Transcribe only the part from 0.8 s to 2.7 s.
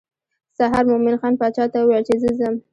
مومن خان باچا ته وویل چې زه ځم.